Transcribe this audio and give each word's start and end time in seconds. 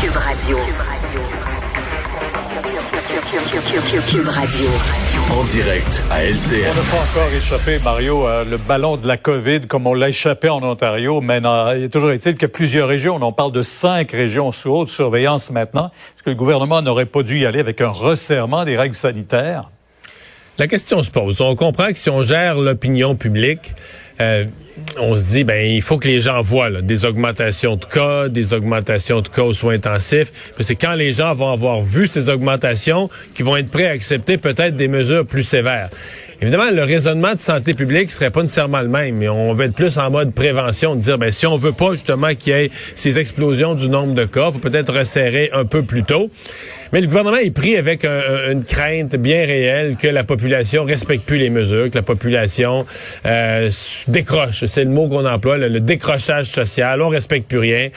Cube 0.00 0.16
Radio. 0.16 0.56
Cube 4.08 4.28
Radio. 4.28 4.66
En 5.30 5.44
direct 5.44 6.02
à 6.10 6.20
On 6.20 6.74
n'a 6.74 6.90
pas 6.90 7.02
encore 7.02 7.30
échappé, 7.36 7.78
Mario, 7.84 8.26
euh, 8.26 8.44
le 8.46 8.56
ballon 8.56 8.96
de 8.96 9.06
la 9.06 9.18
COVID 9.18 9.66
comme 9.68 9.86
on 9.86 9.92
l'a 9.92 10.08
échappé 10.08 10.48
en 10.48 10.62
Ontario. 10.62 11.20
Mais 11.20 11.42
non, 11.42 11.72
il 11.72 11.84
est 11.84 11.88
toujours 11.90 12.12
est-il 12.12 12.36
que 12.36 12.46
plusieurs 12.46 12.88
régions, 12.88 13.16
on 13.16 13.22
en 13.22 13.32
parle 13.32 13.52
de 13.52 13.62
cinq 13.62 14.12
régions 14.12 14.52
sous 14.52 14.70
haute 14.70 14.88
surveillance 14.88 15.50
maintenant. 15.50 15.90
Est-ce 16.16 16.22
que 16.22 16.30
le 16.30 16.36
gouvernement 16.36 16.80
n'aurait 16.80 17.04
pas 17.04 17.22
dû 17.22 17.38
y 17.40 17.44
aller 17.44 17.60
avec 17.60 17.82
un 17.82 17.90
resserrement 17.90 18.64
des 18.64 18.78
règles 18.78 18.96
sanitaires? 18.96 19.70
La 20.56 20.66
question 20.66 21.02
se 21.02 21.10
pose. 21.10 21.40
On 21.40 21.54
comprend 21.56 21.88
que 21.88 21.98
si 21.98 22.08
on 22.08 22.22
gère 22.22 22.58
l'opinion 22.58 23.16
publique, 23.16 23.72
euh, 24.20 24.44
on 24.98 25.16
se 25.16 25.24
dit 25.24 25.44
ben 25.44 25.66
il 25.66 25.82
faut 25.82 25.98
que 25.98 26.08
les 26.08 26.20
gens 26.20 26.40
voient 26.42 26.70
là, 26.70 26.80
des 26.80 27.04
augmentations 27.04 27.76
de 27.76 27.84
cas, 27.84 28.28
des 28.28 28.54
augmentations 28.54 29.20
de 29.20 29.28
cas 29.28 29.42
aux 29.42 29.52
soins 29.52 29.74
intensifs. 29.74 30.52
C'est 30.60 30.74
quand 30.74 30.94
les 30.94 31.12
gens 31.12 31.34
vont 31.34 31.52
avoir 31.52 31.82
vu 31.82 32.06
ces 32.06 32.28
augmentations 32.28 33.10
qu'ils 33.34 33.44
vont 33.44 33.56
être 33.56 33.70
prêts 33.70 33.86
à 33.86 33.90
accepter 33.90 34.38
peut-être 34.38 34.76
des 34.76 34.88
mesures 34.88 35.26
plus 35.26 35.42
sévères. 35.42 35.90
Évidemment, 36.42 36.70
le 36.70 36.82
raisonnement 36.84 37.34
de 37.34 37.38
santé 37.38 37.74
publique 37.74 38.10
serait 38.10 38.30
pas 38.30 38.40
nécessairement 38.40 38.80
le 38.80 38.88
même, 38.88 39.16
mais 39.16 39.28
on 39.28 39.52
va 39.52 39.66
être 39.66 39.74
plus 39.74 39.98
en 39.98 40.10
mode 40.10 40.32
prévention, 40.32 40.96
de 40.96 41.00
dire 41.02 41.18
ben 41.18 41.30
si 41.30 41.46
on 41.46 41.56
veut 41.58 41.72
pas 41.72 41.92
justement 41.92 42.34
qu'il 42.34 42.54
y 42.54 42.56
ait 42.56 42.70
ces 42.94 43.18
explosions 43.18 43.74
du 43.74 43.90
nombre 43.90 44.14
de 44.14 44.24
cas, 44.24 44.50
faut 44.50 44.58
peut-être 44.58 44.92
resserrer 44.96 45.50
un 45.52 45.66
peu 45.66 45.82
plus 45.82 46.02
tôt. 46.02 46.30
Mais 46.92 47.00
le 47.02 47.06
gouvernement 47.06 47.36
est 47.36 47.52
pris 47.52 47.76
avec 47.76 48.04
un- 48.04 48.10
un- 48.20 48.50
une 48.52 48.64
crainte 48.64 49.14
bien 49.14 49.44
réelle 49.46 49.96
que 50.00 50.08
la 50.08 50.24
population 50.24 50.84
respecte 50.84 51.24
plus 51.24 51.36
les 51.38 51.50
mesures, 51.50 51.88
que 51.90 51.94
la 51.94 52.02
population 52.02 52.84
euh, 53.26 53.68
décroche. 54.10 54.64
C'est 54.66 54.84
le 54.84 54.90
mot 54.90 55.08
qu'on 55.08 55.24
emploie, 55.26 55.58
le, 55.58 55.68
le 55.68 55.80
décrochage 55.80 56.46
social. 56.46 57.00
On 57.02 57.08
respecte 57.08 57.48
plus 57.48 57.58
rien. 57.58 57.88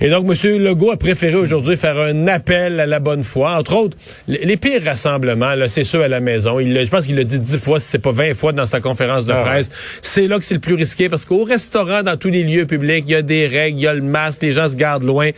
Et 0.00 0.10
donc, 0.10 0.26
M. 0.28 0.58
Legault 0.62 0.90
a 0.92 0.96
préféré 0.96 1.36
aujourd'hui 1.36 1.76
faire 1.76 1.98
un 1.98 2.26
appel 2.28 2.80
à 2.80 2.86
la 2.86 3.00
bonne 3.00 3.22
foi. 3.22 3.56
Entre 3.58 3.74
autres, 3.74 3.96
les, 4.28 4.56
pires 4.56 4.82
rassemblements, 4.84 5.54
c'est 5.66 5.84
ceux 5.84 6.02
à 6.02 6.08
la 6.08 6.20
maison. 6.20 6.60
Il, 6.60 6.78
je 6.84 6.90
pense 6.90 7.06
qu'il 7.06 7.16
l'a 7.16 7.24
dit 7.24 7.40
dix 7.40 7.58
fois, 7.58 7.80
si 7.80 7.88
c'est 7.88 7.98
pas 8.02 8.12
vingt 8.12 8.34
fois 8.34 8.52
dans 8.52 8.66
sa 8.66 8.80
conférence 8.80 9.24
de 9.24 9.32
Ah 9.32 9.38
ouais. 9.42 9.48
presse. 9.48 9.70
C'est 10.02 10.26
là 10.26 10.38
que 10.38 10.44
c'est 10.44 10.54
le 10.54 10.60
plus 10.60 10.74
risqué 10.74 11.08
parce 11.08 11.24
qu'au 11.24 11.44
restaurant, 11.44 12.02
dans 12.02 12.16
tous 12.16 12.30
les 12.30 12.42
lieux 12.44 12.66
publics, 12.66 13.04
il 13.06 13.12
y 13.12 13.16
a 13.16 13.22
des 13.22 13.46
règles, 13.46 13.78
il 13.78 13.82
y 13.82 13.86
a 13.86 13.94
le 13.94 14.02
masque, 14.02 14.42
les 14.42 14.52
gens 14.52 14.68
se 14.68 14.76
gardent 14.76 15.04
loin. 15.04 15.30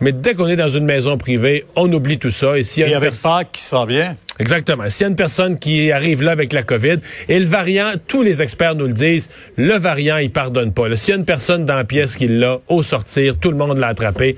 Mais 0.00 0.12
dès 0.12 0.34
qu'on 0.34 0.48
est 0.48 0.56
dans 0.56 0.68
une 0.68 0.84
maison 0.84 1.16
privée, 1.16 1.64
on 1.76 1.92
oublie 1.92 2.18
tout 2.18 2.30
ça. 2.30 2.58
Et 2.58 2.64
s'il 2.64 2.82
y 2.82 2.86
a 2.86 2.88
Et 2.88 2.94
avec 2.94 3.14
Pâques 3.20 3.48
qui 3.52 3.62
s'en 3.62 3.84
vient? 3.84 4.16
Exactement. 4.40 4.88
S'il 4.88 5.04
y 5.04 5.06
a 5.06 5.10
une 5.10 5.16
personne 5.16 5.58
qui 5.58 5.92
arrive 5.92 6.22
là 6.22 6.32
avec 6.32 6.52
la 6.52 6.62
COVID, 6.62 6.96
et 7.28 7.38
le 7.38 7.44
variant, 7.44 7.92
tous 8.06 8.22
les 8.22 8.42
experts 8.42 8.74
nous 8.74 8.86
le 8.86 8.92
disent, 8.92 9.28
le 9.56 9.74
variant, 9.74 10.16
il 10.16 10.32
pardonne 10.32 10.72
pas. 10.72 10.94
S'il 10.96 11.12
y 11.12 11.16
a 11.16 11.18
une 11.18 11.24
personne 11.24 11.64
dans 11.64 11.76
la 11.76 11.84
pièce 11.84 12.16
qui 12.16 12.26
l'a, 12.26 12.58
au 12.68 12.82
sortir, 12.82 13.36
tout 13.38 13.50
le 13.50 13.56
monde 13.56 13.78
l'a 13.78 13.88
attrapé. 13.88 14.36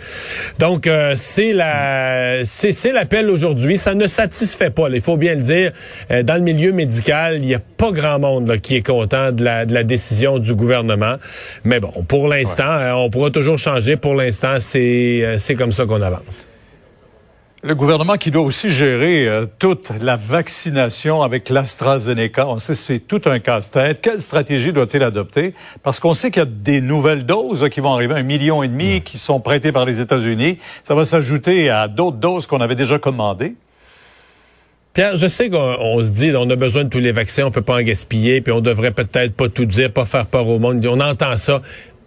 Donc, 0.58 0.86
euh, 0.86 1.14
c'est 1.16 1.52
la, 1.52 2.44
c'est, 2.44 2.92
l'appel 2.92 3.30
aujourd'hui. 3.30 3.78
Ça 3.78 3.94
ne 3.94 4.06
satisfait 4.06 4.70
pas. 4.70 4.88
là. 4.88 4.96
Il 4.96 5.02
faut 5.02 5.16
bien 5.16 5.34
le 5.34 5.42
dire. 5.42 5.72
Euh, 6.10 6.22
dans 6.22 6.34
le 6.34 6.40
milieu 6.40 6.72
médical, 6.72 7.36
il 7.36 7.46
n'y 7.46 7.54
a 7.54 7.60
pas 7.60 7.92
grand 7.92 8.18
monde 8.18 8.48
là, 8.48 8.58
qui 8.58 8.76
est 8.76 8.86
content 8.86 9.32
de 9.32 9.44
la, 9.44 9.66
de 9.66 9.74
la 9.74 9.84
décision 9.84 10.38
du 10.38 10.54
gouvernement. 10.54 11.16
Mais 11.64 11.80
bon, 11.80 11.92
pour 12.08 12.28
l'instant, 12.28 12.64
euh, 12.64 12.92
on 12.92 13.10
pourra 13.10 13.30
toujours 13.30 13.58
changer. 13.58 13.96
Pour 13.96 14.14
l'instant, 14.14 14.56
c'est, 14.58 15.20
euh, 15.22 15.38
c'est 15.38 15.54
comme 15.54 15.72
ça 15.72 15.86
qu'on 15.86 16.02
avance. 16.02 16.46
Le 17.64 17.76
gouvernement 17.76 18.16
qui 18.16 18.32
doit 18.32 18.42
aussi 18.42 18.70
gérer 18.70 19.28
euh, 19.28 19.46
toute 19.60 19.90
la 20.00 20.16
vaccination 20.16 21.22
avec 21.22 21.48
l'AstraZeneca. 21.48 22.48
On 22.48 22.58
sait 22.58 22.72
que 22.72 22.78
c'est 22.80 22.98
tout 22.98 23.22
un 23.26 23.38
casse-tête. 23.38 24.00
Quelle 24.02 24.20
stratégie 24.20 24.72
doit-il 24.72 25.00
adopter? 25.04 25.54
Parce 25.84 26.00
qu'on 26.00 26.12
sait 26.12 26.32
qu'il 26.32 26.40
y 26.40 26.42
a 26.42 26.48
des 26.48 26.80
nouvelles 26.80 27.24
doses 27.24 27.62
là, 27.62 27.70
qui 27.70 27.78
vont 27.78 27.92
arriver, 27.92 28.14
un 28.14 28.24
million 28.24 28.64
et 28.64 28.68
demi 28.68 29.00
qui 29.02 29.16
sont 29.16 29.38
prêtées 29.38 29.70
par 29.70 29.84
les 29.84 30.00
États-Unis. 30.00 30.58
Ça 30.82 30.96
va 30.96 31.04
s'ajouter 31.04 31.70
à 31.70 31.86
d'autres 31.86 32.16
doses 32.16 32.48
qu'on 32.48 32.60
avait 32.60 32.74
déjà 32.74 32.98
commandées. 32.98 33.54
Pierre, 34.92 35.16
je 35.16 35.28
sais 35.28 35.48
qu'on 35.48 35.76
on 35.78 36.02
se 36.02 36.10
dit 36.10 36.32
on 36.36 36.50
a 36.50 36.56
besoin 36.56 36.82
de 36.82 36.88
tous 36.88 36.98
les 36.98 37.12
vaccins, 37.12 37.46
on 37.46 37.52
peut 37.52 37.62
pas 37.62 37.76
en 37.76 37.82
gaspiller, 37.82 38.40
puis 38.40 38.52
on 38.52 38.60
devrait 38.60 38.90
peut-être 38.90 39.34
pas 39.34 39.48
tout 39.48 39.66
dire, 39.66 39.90
pas 39.92 40.04
faire 40.04 40.26
peur 40.26 40.48
au 40.48 40.58
monde. 40.58 40.84
On 40.84 41.00
entend 41.00 41.36
ça. 41.36 41.62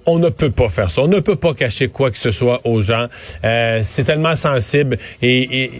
On 0.08 0.20
ne 0.20 0.30
peut 0.30 0.52
pas 0.52 0.70
faire 0.70 0.90
ça. 0.90 1.02
On 1.02 1.08
ne 1.08 1.20
peut 1.20 1.36
pas 1.36 1.54
cacher 1.54 1.88
quoi 1.88 2.12
que 2.12 2.18
ce 2.18 2.32
soit 2.32 2.62
aux 2.66 2.82
gens. 2.82 3.08
Euh, 3.44 3.82
c'est 3.84 4.04
tellement 4.04 4.36
sensible. 4.36 4.98
Et, 5.22 5.64
et- 5.64 5.72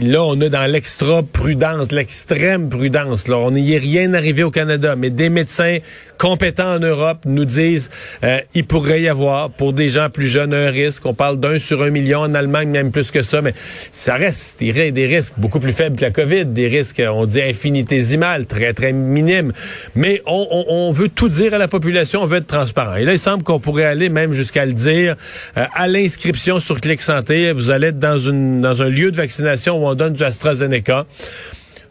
là, 0.00 0.22
on 0.24 0.40
est 0.40 0.50
dans 0.50 0.66
l'extra 0.70 1.22
prudence, 1.22 1.92
l'extrême 1.92 2.68
prudence. 2.68 3.28
Là, 3.28 3.38
on 3.38 3.50
n'y 3.52 3.74
est 3.74 3.78
rien 3.78 4.12
arrivé 4.14 4.42
au 4.42 4.50
Canada, 4.50 4.96
mais 4.96 5.10
des 5.10 5.28
médecins 5.28 5.78
compétents 6.18 6.74
en 6.74 6.78
Europe 6.78 7.18
nous 7.26 7.44
disent 7.44 7.90
euh, 8.22 8.38
il 8.54 8.64
pourrait 8.64 9.02
y 9.02 9.08
avoir 9.08 9.50
pour 9.50 9.72
des 9.72 9.88
gens 9.88 10.08
plus 10.10 10.28
jeunes 10.28 10.54
un 10.54 10.70
risque. 10.70 11.04
On 11.06 11.14
parle 11.14 11.38
d'un 11.38 11.58
sur 11.58 11.82
un 11.82 11.90
million 11.90 12.20
en 12.20 12.34
Allemagne, 12.34 12.68
même 12.70 12.92
plus 12.92 13.10
que 13.10 13.22
ça, 13.22 13.42
mais 13.42 13.54
ça 13.92 14.14
reste 14.14 14.60
des, 14.60 14.70
ri- 14.72 14.92
des 14.92 15.06
risques 15.06 15.34
beaucoup 15.36 15.60
plus 15.60 15.72
faibles 15.72 15.96
que 15.96 16.02
la 16.04 16.10
COVID, 16.10 16.46
des 16.46 16.68
risques, 16.68 17.02
on 17.06 17.26
dit 17.26 17.42
infinitésimales, 17.42 18.46
très 18.46 18.72
très 18.72 18.92
minimes. 18.92 19.52
Mais 19.94 20.22
on, 20.26 20.46
on- 20.50 20.64
on 20.68 20.90
veut 20.90 21.08
tout 21.08 21.28
dire 21.28 21.54
à 21.54 21.58
la 21.58 21.68
population, 21.68 22.22
on 22.22 22.26
veut 22.26 22.38
être 22.38 22.46
transparent. 22.46 22.96
Et 22.96 23.04
là, 23.04 23.12
il 23.12 23.18
semble 23.18 23.42
qu'on 23.42 23.60
pourrait 23.64 23.84
aller 23.84 24.10
même 24.10 24.34
jusqu'à 24.34 24.66
le 24.66 24.74
dire 24.74 25.16
euh, 25.56 25.64
à 25.72 25.88
l'inscription 25.88 26.60
sur 26.60 26.80
Clic 26.80 27.00
Santé. 27.00 27.52
Vous 27.52 27.70
allez 27.70 27.88
être 27.88 27.98
dans 27.98 28.18
une 28.18 28.60
dans 28.60 28.82
un 28.82 28.88
lieu 28.88 29.10
de 29.10 29.16
vaccination 29.16 29.82
où 29.82 29.88
on 29.88 29.94
donne 29.94 30.12
du 30.12 30.22
AstraZeneca. 30.22 31.06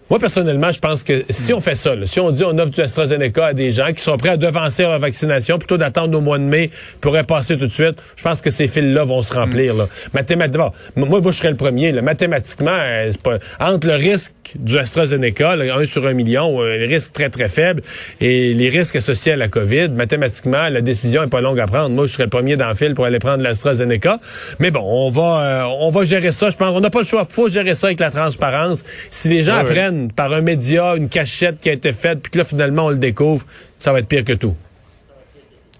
Moi, 0.09 0.19
personnellement, 0.19 0.71
je 0.71 0.79
pense 0.79 1.01
que 1.01 1.23
si 1.29 1.53
on 1.53 1.61
fait 1.61 1.75
ça, 1.75 1.95
là, 1.95 2.05
si 2.05 2.19
on 2.19 2.29
dit 2.31 2.43
on 2.43 2.57
offre 2.57 2.71
du 2.71 2.81
AstraZeneca 2.81 3.47
à 3.47 3.53
des 3.53 3.71
gens 3.71 3.93
qui 3.93 4.03
sont 4.03 4.17
prêts 4.17 4.29
à 4.29 4.37
devancer 4.37 4.83
leur 4.83 4.99
vaccination 4.99 5.57
plutôt 5.57 5.77
d'attendre 5.77 6.17
au 6.17 6.21
mois 6.21 6.37
de 6.37 6.43
mai 6.43 6.69
pour 6.99 7.17
passer 7.25 7.57
tout 7.57 7.67
de 7.67 7.73
suite, 7.73 8.01
je 8.17 8.23
pense 8.23 8.41
que 8.41 8.49
ces 8.49 8.67
fils-là 8.67 9.05
vont 9.05 9.21
se 9.21 9.33
remplir. 9.33 9.73
Là. 9.73 9.87
Mathématiquement, 10.13 10.73
moi, 10.97 11.21
moi, 11.21 11.31
je 11.31 11.37
serais 11.37 11.51
le 11.51 11.55
premier. 11.55 11.93
Là. 11.93 12.01
Mathématiquement, 12.01 12.75
euh, 12.77 13.11
pas, 13.23 13.39
entre 13.59 13.87
le 13.87 13.95
risque 13.95 14.33
du 14.55 14.77
AstraZeneca, 14.77 15.55
là, 15.55 15.75
un 15.75 15.85
sur 15.85 16.05
un 16.05 16.13
million, 16.13 16.61
euh, 16.61 16.77
les 16.77 16.87
risques 16.87 17.13
très, 17.13 17.29
très 17.29 17.47
faibles, 17.47 17.81
et 18.19 18.53
les 18.53 18.69
risques 18.69 18.97
associés 18.97 19.31
à 19.31 19.37
la 19.37 19.47
COVID, 19.47 19.89
mathématiquement, 19.89 20.67
la 20.69 20.81
décision 20.81 21.23
est 21.23 21.27
pas 21.27 21.41
longue 21.41 21.59
à 21.61 21.65
prendre. 21.65 21.89
Moi, 21.89 22.07
je 22.07 22.13
serais 22.13 22.25
le 22.25 22.29
premier 22.29 22.57
dans 22.57 22.67
le 22.69 22.75
fil 22.75 22.93
pour 22.93 23.05
aller 23.05 23.19
prendre 23.19 23.41
l'AstraZeneca. 23.41 24.19
Mais 24.59 24.69
bon, 24.69 24.83
on 24.83 25.09
va, 25.09 25.63
euh, 25.63 25.75
on 25.79 25.91
va 25.91 26.03
gérer 26.03 26.33
ça. 26.33 26.49
Je 26.49 26.57
pense 26.57 26.73
qu'on 26.73 26.81
n'a 26.81 26.89
pas 26.89 26.99
le 26.99 27.07
choix. 27.07 27.25
faut 27.27 27.47
gérer 27.47 27.73
ça 27.73 27.87
avec 27.87 28.01
la 28.01 28.11
transparence. 28.11 28.83
Si 29.09 29.29
les 29.29 29.43
gens 29.43 29.61
oui. 29.61 29.69
Par 30.15 30.31
un 30.33 30.41
média 30.41 30.95
une 30.95 31.09
cachette 31.09 31.59
qui 31.61 31.69
a 31.69 31.73
été 31.73 31.93
faite, 31.93 32.19
puis 32.21 32.31
que 32.31 32.37
là, 32.39 32.45
finalement, 32.45 32.85
on 32.85 32.89
le 32.89 32.97
découvre, 32.97 33.45
ça 33.79 33.91
va 33.91 33.99
être 33.99 34.07
pire 34.07 34.23
que 34.25 34.33
tout. 34.33 34.55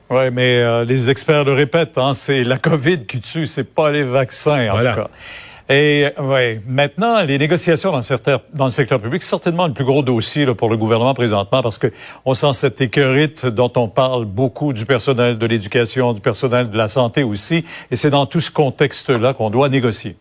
Oui, 0.09 0.29
mais 0.31 0.57
euh, 0.57 0.84
les 0.85 1.09
experts 1.09 1.44
le 1.46 1.53
répètent, 1.53 1.97
hein, 1.97 2.13
c'est 2.13 2.44
la 2.44 2.57
COVID 2.57 3.06
qui 3.06 3.19
tue, 3.19 3.47
c'est 3.47 3.63
pas 3.73 3.91
les 3.91 4.03
vaccins, 4.03 4.69
en 4.69 4.73
Voilà. 4.73 4.94
tout 4.94 5.02
cas. 5.02 5.09
Et 5.69 6.07
ouais, 6.22 6.62
maintenant, 6.68 7.23
les 7.23 7.38
négociations 7.38 7.94
dans, 7.94 8.02
certains, 8.02 8.41
dans 8.53 8.66
le 8.66 8.69
secteur 8.72 9.00
public, 9.00 9.23
certainement 9.23 9.66
le 9.66 9.73
plus 9.73 9.85
gros 9.85 10.03
dossier 10.03 10.46
là, 10.46 10.53
pour 10.53 10.69
le 10.69 10.75
gouvernement 10.75 11.13
présentement, 11.13 11.63
parce 11.63 11.78
que 11.78 11.88
on 12.25 12.34
sent 12.34 12.52
cette 12.53 12.81
écœurite 12.81 13.46
dont 13.46 13.72
on 13.78 13.88
parle 13.88 14.25
beaucoup 14.25 14.73
du 14.73 14.85
personnel 14.85 15.38
de 15.38 15.46
l'éducation, 15.46 16.12
du 16.12 16.19
personnel 16.19 16.69
de 16.69 16.78
la 16.78 16.90
santé 16.90 17.23
aussi, 17.23 17.63
et 17.91 17.96
c'est 17.96 18.09
dans 18.09 18.25
tout 18.25 18.41
ce 18.41 18.52
contexte-là 18.52 19.34
qu'on 19.34 19.50
doit 19.50 19.69
négocier. 19.69 20.18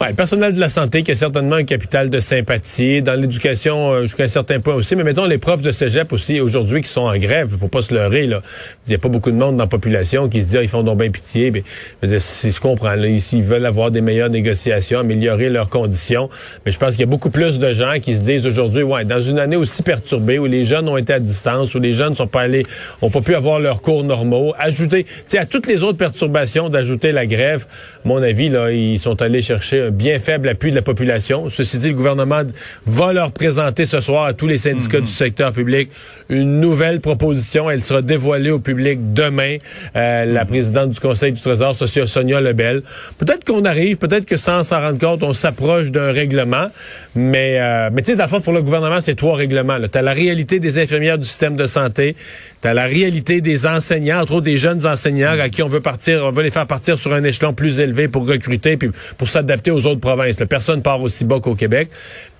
Ouais, 0.00 0.12
personnel 0.14 0.52
de 0.52 0.58
la 0.58 0.68
santé 0.68 1.04
qui 1.04 1.12
a 1.12 1.14
certainement 1.14 1.54
un 1.54 1.64
capital 1.64 2.10
de 2.10 2.18
sympathie, 2.18 3.02
dans 3.02 3.14
l'éducation 3.14 3.92
euh, 3.92 4.02
jusqu'à 4.02 4.24
un 4.24 4.28
certain 4.28 4.58
point 4.58 4.74
aussi, 4.74 4.96
mais 4.96 5.04
mettons 5.04 5.26
les 5.26 5.38
profs 5.38 5.62
de 5.62 5.70
cégep 5.70 6.12
aussi 6.12 6.40
aujourd'hui 6.40 6.80
qui 6.80 6.88
sont 6.88 7.02
en 7.02 7.16
grève, 7.18 7.50
il 7.52 7.56
faut 7.56 7.68
pas 7.68 7.82
se 7.82 7.94
leurrer. 7.94 8.24
Il 8.24 8.92
y 8.92 8.94
a 8.94 8.98
pas 8.98 9.08
beaucoup 9.08 9.30
de 9.30 9.36
monde 9.36 9.56
dans 9.56 9.62
la 9.62 9.68
population 9.68 10.28
qui 10.28 10.42
se 10.42 10.48
dit 10.48 10.58
ah, 10.58 10.62
ils 10.62 10.68
font 10.68 10.82
donc 10.82 10.98
bien 10.98 11.10
pitié, 11.10 11.52
mais 11.52 11.62
dire, 12.02 12.20
si 12.20 12.50
je 12.50 12.60
comprends 12.60 12.96
là, 12.96 13.06
ils 13.06 13.42
veulent 13.44 13.64
avoir 13.64 13.92
des 13.92 14.00
meilleures 14.00 14.30
négociations, 14.30 14.98
améliorer 14.98 15.50
leurs 15.50 15.68
conditions, 15.68 16.28
mais 16.66 16.72
je 16.72 16.78
pense 16.78 16.92
qu'il 16.92 17.00
y 17.00 17.04
a 17.04 17.06
beaucoup 17.06 17.30
plus 17.30 17.60
de 17.60 17.72
gens 17.72 17.94
qui 18.02 18.16
se 18.16 18.22
disent 18.22 18.46
aujourd'hui 18.46 18.82
dans 19.06 19.20
une 19.20 19.38
année 19.38 19.56
aussi 19.56 19.84
perturbée 19.84 20.40
où 20.40 20.46
les 20.46 20.64
jeunes 20.64 20.88
ont 20.88 20.96
été 20.96 21.12
à 21.12 21.20
distance, 21.20 21.76
où 21.76 21.80
les 21.80 21.92
jeunes 21.92 22.16
sont 22.16 22.26
pas 22.26 22.42
allés 22.42 22.66
ont 23.02 23.10
pas 23.10 23.20
pu 23.20 23.36
avoir 23.36 23.60
leurs 23.60 23.82
cours 23.82 24.02
normaux, 24.02 24.52
ajouter, 24.58 25.06
à 25.38 25.46
toutes 25.46 25.68
les 25.68 25.84
autres 25.84 25.98
perturbations 25.98 26.70
d'ajouter 26.70 27.12
la 27.12 27.26
grève, 27.26 27.66
à 28.04 28.08
mon 28.08 28.20
avis 28.20 28.46
ils 28.46 28.98
sont 28.98 29.22
allés 29.22 29.42
chercher 29.42 29.51
un 29.52 29.90
bien 29.90 30.18
faible 30.18 30.48
appui 30.48 30.70
de 30.70 30.76
la 30.76 30.82
population. 30.82 31.48
Ceci 31.48 31.78
dit, 31.78 31.88
le 31.88 31.94
gouvernement 31.94 32.42
va 32.86 33.12
leur 33.12 33.32
présenter 33.32 33.84
ce 33.84 34.00
soir 34.00 34.24
à 34.24 34.32
tous 34.32 34.46
les 34.46 34.58
syndicats 34.58 35.00
du 35.00 35.06
secteur 35.06 35.52
public 35.52 35.90
une 36.28 36.60
nouvelle 36.60 37.00
proposition. 37.00 37.70
Elle 37.70 37.82
sera 37.82 38.02
dévoilée 38.02 38.50
au 38.50 38.58
public 38.58 39.12
demain. 39.12 39.58
Euh, 39.96 40.24
La 40.24 40.44
présidente 40.44 40.90
du 40.90 41.00
Conseil 41.00 41.32
du 41.32 41.40
Trésor, 41.40 41.74
Sonia 41.74 42.40
Lebel. 42.40 42.82
Peut-être 43.18 43.44
qu'on 43.44 43.64
arrive, 43.64 43.96
peut-être 43.96 44.24
que 44.24 44.36
sans 44.36 44.64
s'en 44.64 44.80
rendre 44.80 44.98
compte, 44.98 45.22
on 45.22 45.34
s'approche 45.34 45.90
d'un 45.90 46.12
règlement. 46.12 46.68
Mais, 47.14 47.58
euh, 47.60 47.90
mais 47.92 48.02
tu 48.02 48.16
sais, 48.16 48.28
fond, 48.28 48.40
pour 48.40 48.52
le 48.52 48.62
gouvernement, 48.62 49.00
c'est 49.00 49.14
trois 49.14 49.36
règlements. 49.36 49.78
Tu 49.80 49.98
as 49.98 50.02
la 50.02 50.12
réalité 50.12 50.58
des 50.60 50.78
infirmières 50.78 51.18
du 51.18 51.26
système 51.26 51.56
de 51.56 51.66
santé, 51.66 52.16
tu 52.62 52.68
as 52.68 52.74
la 52.74 52.84
réalité 52.84 53.40
des 53.40 53.66
enseignants, 53.66 54.20
entre 54.20 54.34
autres 54.34 54.44
des 54.44 54.58
jeunes 54.58 54.86
enseignants 54.86 55.38
à 55.38 55.48
qui 55.48 55.62
on 55.62 55.68
veut 55.68 55.80
partir, 55.80 56.24
on 56.24 56.30
veut 56.30 56.42
les 56.42 56.50
faire 56.50 56.66
partir 56.66 56.96
sur 56.96 57.12
un 57.12 57.24
échelon 57.24 57.52
plus 57.52 57.80
élevé 57.80 58.08
pour 58.08 58.26
recruter 58.26 58.76
puis 58.76 58.90
pour 59.18 59.28
s'adapter 59.28 59.41
aux 59.70 59.86
autres 59.86 60.00
provinces. 60.00 60.40
Là, 60.40 60.46
personne 60.46 60.82
part 60.82 61.00
aussi 61.00 61.24
bas 61.24 61.40
qu'au 61.40 61.54
Québec. 61.54 61.88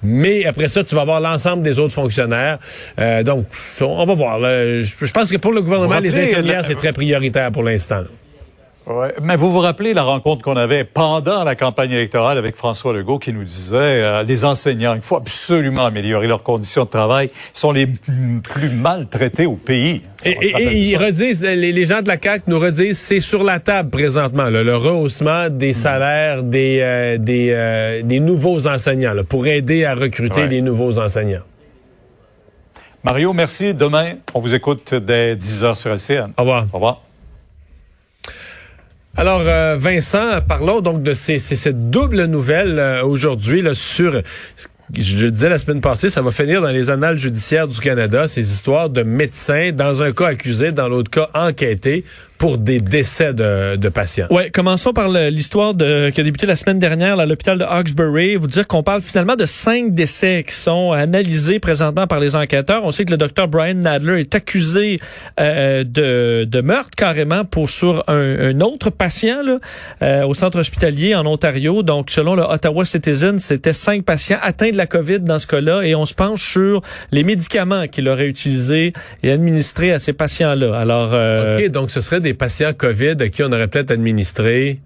Mais 0.02 0.46
après 0.46 0.68
ça, 0.68 0.82
tu 0.84 0.94
vas 0.94 1.04
voir 1.04 1.20
l'ensemble 1.20 1.62
des 1.62 1.78
autres 1.78 1.94
fonctionnaires. 1.94 2.58
Euh, 2.98 3.22
donc, 3.22 3.46
on 3.80 4.04
va 4.04 4.14
voir. 4.14 4.38
là. 4.38 4.80
Je, 4.82 4.94
je 5.00 5.12
pense 5.12 5.30
que 5.30 5.36
pour 5.36 5.52
le 5.52 5.62
gouvernement, 5.62 6.00
les 6.00 6.18
infirmières, 6.18 6.64
c'est 6.64 6.74
très 6.74 6.92
prioritaire 6.92 7.52
pour 7.52 7.62
l'instant. 7.62 8.02
Ouais, 8.86 9.14
mais 9.22 9.36
vous 9.36 9.52
vous 9.52 9.60
rappelez 9.60 9.94
la 9.94 10.02
rencontre 10.02 10.42
qu'on 10.42 10.56
avait 10.56 10.82
pendant 10.82 11.44
la 11.44 11.54
campagne 11.54 11.92
électorale 11.92 12.36
avec 12.36 12.56
François 12.56 12.92
Legault 12.92 13.20
qui 13.20 13.32
nous 13.32 13.44
disait 13.44 13.76
euh, 13.76 14.22
les 14.24 14.44
enseignants, 14.44 14.94
il 14.96 15.00
faut 15.00 15.16
absolument 15.16 15.86
améliorer 15.86 16.26
leurs 16.26 16.42
conditions 16.42 16.84
de 16.84 16.90
travail, 16.90 17.30
ils 17.32 17.58
sont 17.58 17.70
les 17.70 17.86
plus 17.86 18.70
maltraités 18.70 19.46
au 19.46 19.54
pays. 19.54 20.02
Et, 20.24 20.30
et, 20.30 20.78
ils 20.78 20.96
redisent, 20.96 21.42
les, 21.42 21.84
gens 21.84 22.02
de 22.02 22.08
la 22.08 22.16
CAQ 22.20 22.44
nous 22.48 22.58
redisent, 22.58 22.98
c'est 22.98 23.20
sur 23.20 23.44
la 23.44 23.60
table 23.60 23.90
présentement, 23.90 24.50
le 24.50 24.76
rehaussement 24.76 25.48
des 25.48 25.70
mm. 25.70 25.74
salaires 25.74 26.42
des, 26.42 26.80
euh, 26.80 27.18
des, 27.18 27.50
euh, 27.50 28.02
des, 28.02 28.18
nouveaux 28.18 28.66
enseignants, 28.66 29.14
pour 29.28 29.46
aider 29.46 29.84
à 29.84 29.94
recruter 29.94 30.48
des 30.48 30.60
nouveaux 30.60 30.98
enseignants. 30.98 31.42
Mario, 33.04 33.32
merci. 33.32 33.74
Demain, 33.74 34.14
on 34.34 34.40
vous 34.40 34.54
écoute 34.54 34.94
dès 34.94 35.34
10h 35.34 35.74
sur 35.74 35.92
LCN. 35.92 36.32
Au 36.36 36.42
revoir. 36.42 36.66
Au 36.72 36.76
revoir. 36.76 37.11
Alors, 39.22 39.42
euh, 39.46 39.76
Vincent, 39.78 40.40
parlons 40.48 40.80
donc 40.80 41.04
de 41.04 41.14
ces, 41.14 41.38
cette 41.38 41.90
double 41.90 42.24
nouvelle 42.24 42.80
euh, 42.80 43.04
aujourd'hui 43.04 43.62
sur 43.72 44.20
je 44.92 45.24
le 45.24 45.30
disais 45.30 45.48
la 45.48 45.58
semaine 45.58 45.80
passée, 45.80 46.10
ça 46.10 46.22
va 46.22 46.32
finir 46.32 46.60
dans 46.60 46.70
les 46.70 46.90
annales 46.90 47.18
judiciaires 47.18 47.68
du 47.68 47.78
Canada, 47.78 48.26
ces 48.26 48.52
histoires 48.52 48.90
de 48.90 49.04
médecins, 49.04 49.70
dans 49.72 50.02
un 50.02 50.10
cas 50.10 50.26
accusé, 50.26 50.72
dans 50.72 50.88
l'autre 50.88 51.08
cas 51.08 51.30
enquêté, 51.34 52.04
pour 52.42 52.58
des 52.58 52.80
décès 52.80 53.32
de, 53.32 53.76
de 53.76 53.88
patients. 53.88 54.26
Ouais, 54.28 54.50
commençons 54.50 54.92
par 54.92 55.08
l'histoire 55.08 55.74
de 55.74 56.10
qui 56.10 56.20
a 56.20 56.24
débuté 56.24 56.44
la 56.44 56.56
semaine 56.56 56.80
dernière 56.80 57.20
à 57.20 57.24
l'hôpital 57.24 57.56
de 57.56 57.62
Hawkesbury. 57.62 58.34
Vous 58.34 58.48
dire 58.48 58.66
qu'on 58.66 58.82
parle 58.82 59.00
finalement 59.00 59.36
de 59.36 59.46
cinq 59.46 59.94
décès 59.94 60.44
qui 60.44 60.52
sont 60.52 60.90
analysés 60.90 61.60
présentement 61.60 62.08
par 62.08 62.18
les 62.18 62.34
enquêteurs. 62.34 62.82
On 62.82 62.90
sait 62.90 63.04
que 63.04 63.12
le 63.12 63.16
docteur 63.16 63.46
Brian 63.46 63.74
Nadler 63.74 64.22
est 64.22 64.34
accusé 64.34 64.98
euh, 65.38 65.84
de, 65.84 66.42
de 66.42 66.60
meurtre 66.62 66.90
carrément 66.96 67.44
pour 67.44 67.70
sur 67.70 68.02
un, 68.08 68.50
un 68.50 68.60
autre 68.60 68.90
patient 68.90 69.40
là, 69.44 69.60
euh, 70.02 70.26
au 70.26 70.34
centre 70.34 70.58
hospitalier 70.58 71.14
en 71.14 71.24
Ontario. 71.26 71.84
Donc, 71.84 72.10
selon 72.10 72.34
le 72.34 72.42
Ottawa 72.42 72.84
Citizen, 72.84 73.38
c'était 73.38 73.72
cinq 73.72 74.04
patients 74.04 74.38
atteints 74.42 74.72
de 74.72 74.76
la 74.76 74.88
COVID 74.88 75.20
dans 75.20 75.38
ce 75.38 75.46
cas-là, 75.46 75.82
et 75.82 75.94
on 75.94 76.06
se 76.06 76.14
penche 76.14 76.42
sur 76.42 76.82
les 77.12 77.22
médicaments 77.22 77.86
qu'il 77.86 78.08
aurait 78.08 78.26
utilisés 78.26 78.92
et 79.22 79.30
administrés 79.30 79.92
à 79.92 80.00
ces 80.00 80.12
patients-là. 80.12 80.76
Alors, 80.76 81.10
euh, 81.12 81.56
ok, 81.56 81.70
donc 81.70 81.92
ce 81.92 82.00
serait 82.00 82.20
des 82.20 82.31
patients 82.34 82.72
COVID 82.72 83.16
à 83.20 83.28
qui 83.28 83.42
on 83.42 83.52
aurait 83.52 83.68
peut-être 83.68 83.90
administré 83.90 84.80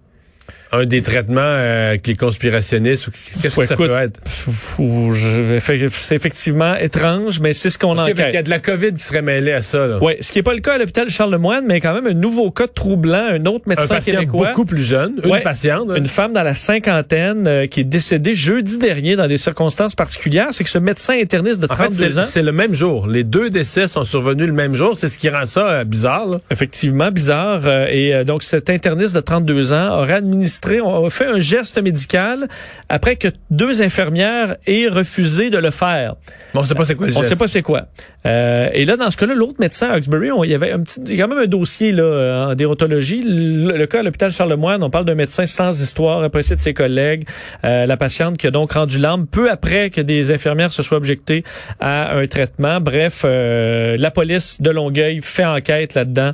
un 0.76 0.86
des 0.86 1.02
traitements 1.02 1.40
euh, 1.42 1.96
les 2.06 2.14
conspirationnistes 2.14 3.08
ou 3.08 3.10
qu'est-ce 3.40 3.56
que 3.56 3.66
ça 3.66 3.76
peut 3.76 3.90
être? 3.90 4.20
C'est 4.26 6.14
effectivement 6.14 6.74
étrange, 6.76 7.40
mais 7.40 7.52
c'est 7.52 7.70
ce 7.70 7.78
qu'on 7.78 7.98
okay, 7.98 8.12
enquête. 8.12 8.26
Il 8.30 8.34
y 8.34 8.38
a 8.38 8.42
de 8.42 8.50
la 8.50 8.60
COVID 8.60 8.92
qui 8.94 9.02
serait 9.02 9.22
mêlée 9.22 9.52
à 9.52 9.62
ça. 9.62 9.98
Oui, 10.00 10.14
ce 10.20 10.30
qui 10.30 10.38
n'est 10.38 10.42
pas 10.42 10.54
le 10.54 10.60
cas 10.60 10.74
à 10.74 10.78
l'hôpital 10.78 11.10
Charlemagne, 11.10 11.64
mais 11.66 11.80
quand 11.80 11.94
même 11.94 12.06
un 12.06 12.14
nouveau 12.14 12.50
cas 12.50 12.66
troublant, 12.66 13.26
un 13.30 13.44
autre 13.46 13.68
médecin 13.68 13.84
un 13.84 13.88
patient 13.88 14.14
québécois, 14.14 14.48
beaucoup 14.48 14.64
plus 14.64 14.82
jeune, 14.82 15.20
une 15.24 15.40
patiente, 15.40 15.90
une 15.96 16.06
femme 16.06 16.32
dans 16.32 16.42
la 16.42 16.54
cinquantaine 16.54 17.46
euh, 17.46 17.66
qui 17.66 17.80
est 17.80 17.84
décédée 17.84 18.34
jeudi 18.34 18.78
dernier 18.78 19.16
dans 19.16 19.28
des 19.28 19.36
circonstances 19.36 19.94
particulières. 19.94 20.48
C'est 20.52 20.64
que 20.64 20.70
ce 20.70 20.78
médecin 20.78 21.14
interniste 21.20 21.60
de 21.60 21.66
32 21.66 22.18
ans, 22.18 22.24
c'est 22.24 22.42
le 22.42 22.52
même 22.52 22.74
jour. 22.74 23.06
Les 23.06 23.24
deux 23.24 23.50
décès 23.50 23.88
sont 23.88 24.04
survenus 24.04 24.46
le 24.46 24.52
même 24.52 24.74
jour. 24.74 24.96
C'est 24.98 25.08
ce 25.08 25.18
qui 25.18 25.28
rend 25.28 25.46
ça 25.46 25.68
euh, 25.68 25.84
bizarre. 25.84 26.26
Là. 26.26 26.38
Effectivement, 26.50 27.10
bizarre. 27.10 27.66
et 27.88 28.24
donc 28.24 28.42
cet 28.42 28.70
interniste 28.70 29.14
de 29.14 29.20
32 29.20 29.72
ans 29.72 29.98
aurait 29.98 30.14
administré 30.14 30.65
on 30.80 31.06
a 31.06 31.10
fait 31.10 31.26
un 31.26 31.38
geste 31.38 31.80
médical 31.82 32.48
après 32.88 33.16
que 33.16 33.28
deux 33.50 33.82
infirmières 33.82 34.56
aient 34.66 34.88
refusé 34.88 35.50
de 35.50 35.58
le 35.58 35.70
faire. 35.70 36.14
Bon, 36.54 36.60
on 36.60 36.64
sait 36.64 36.74
pas 36.74 36.84
c'est 36.84 36.94
quoi 36.94 37.06
le 37.06 37.12
geste. 37.12 37.24
On 37.24 37.28
sait 37.28 37.36
pas 37.36 37.48
c'est 37.48 37.62
quoi. 37.62 37.86
Euh, 38.26 38.68
et 38.72 38.84
là, 38.84 38.96
dans 38.96 39.10
ce 39.10 39.16
cas-là, 39.16 39.34
l'autre 39.34 39.60
médecin 39.60 39.88
à 39.88 39.94
Hawkesbury, 39.94 40.30
il 40.44 40.50
y 40.50 40.54
avait 40.54 40.72
un 40.72 40.80
petit, 40.80 41.00
quand 41.16 41.28
même 41.28 41.38
un 41.38 41.46
dossier 41.46 41.92
là 41.92 42.48
en 42.50 42.54
déontologie. 42.54 43.22
Le, 43.24 43.86
cas 43.86 44.00
à 44.00 44.02
l'hôpital 44.02 44.32
Charlemagne, 44.32 44.82
on 44.82 44.90
parle 44.90 45.04
d'un 45.04 45.14
médecin 45.14 45.46
sans 45.46 45.80
histoire, 45.80 46.22
apprécié 46.22 46.56
de 46.56 46.60
ses 46.60 46.74
collègues. 46.74 47.26
Euh, 47.64 47.86
la 47.86 47.96
patiente 47.96 48.36
qui 48.36 48.46
a 48.46 48.50
donc 48.50 48.72
rendu 48.72 48.98
l'âme 48.98 49.26
peu 49.26 49.50
après 49.50 49.90
que 49.90 50.00
des 50.00 50.32
infirmières 50.32 50.72
se 50.72 50.82
soient 50.82 50.98
objectées 50.98 51.44
à 51.80 52.16
un 52.16 52.26
traitement. 52.26 52.80
Bref, 52.80 53.22
euh, 53.24 53.96
la 53.98 54.10
police 54.10 54.60
de 54.60 54.70
Longueuil 54.70 55.20
fait 55.22 55.44
enquête 55.44 55.94
là-dedans. 55.94 56.32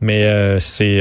Mais 0.00 0.58
c'est 0.58 1.00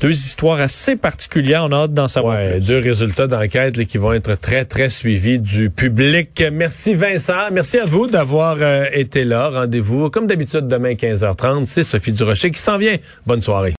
deux 0.00 0.12
histoires 0.12 0.60
assez 0.60 0.96
particulières. 0.96 1.64
On 1.64 1.72
a 1.72 1.76
hâte 1.84 1.92
d'en 1.92 2.08
savoir 2.08 2.36
ouais, 2.36 2.60
Deux 2.60 2.78
résultats 2.78 3.26
d'enquête 3.26 3.84
qui 3.86 3.98
vont 3.98 4.12
être 4.12 4.34
très, 4.34 4.64
très 4.64 4.88
suivis 4.88 5.38
du 5.38 5.70
public. 5.70 6.42
Merci 6.52 6.94
Vincent. 6.94 7.50
Merci 7.52 7.78
à 7.78 7.84
vous 7.84 8.06
d'avoir 8.06 8.56
euh, 8.60 8.84
été 8.92 9.24
là. 9.24 9.50
Rendez-vous, 9.50 10.10
comme 10.10 10.26
d'habitude, 10.26 10.68
demain 10.68 10.92
15h30. 10.92 11.64
C'est 11.66 11.82
Sophie 11.82 12.12
Durocher 12.12 12.50
qui 12.50 12.60
s'en 12.60 12.78
vient. 12.78 12.96
Bonne 13.26 13.42
soirée. 13.42 13.76